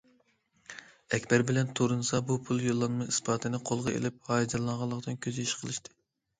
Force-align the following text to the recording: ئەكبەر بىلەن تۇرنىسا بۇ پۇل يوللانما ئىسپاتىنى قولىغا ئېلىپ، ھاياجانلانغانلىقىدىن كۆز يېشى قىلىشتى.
ئەكبەر 1.17 1.43
بىلەن 1.49 1.69
تۇرنىسا 1.81 2.23
بۇ 2.31 2.39
پۇل 2.49 2.65
يوللانما 2.69 3.09
ئىسپاتىنى 3.13 3.61
قولىغا 3.73 3.95
ئېلىپ، 3.95 4.21
ھاياجانلانغانلىقىدىن 4.33 5.23
كۆز 5.29 5.43
يېشى 5.47 5.65
قىلىشتى. 5.65 5.99